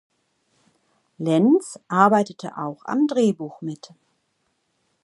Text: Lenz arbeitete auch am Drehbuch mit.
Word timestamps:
Lenz 1.19 1.79
arbeitete 1.87 2.57
auch 2.57 2.83
am 2.85 3.05
Drehbuch 3.05 3.61
mit. 3.61 3.93